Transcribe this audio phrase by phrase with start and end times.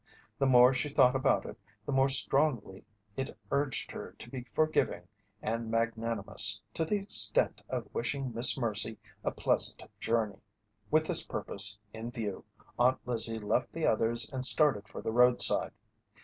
[0.39, 2.83] The more she thought about it the more strongly
[3.15, 5.07] it urged her to be forgiving
[5.43, 10.41] and magnanimous to the extent of wishing Miss Mercy a pleasant journey.
[10.89, 12.43] With this purpose in view
[12.79, 15.73] Aunt Lizzie left the others and started for the roadside.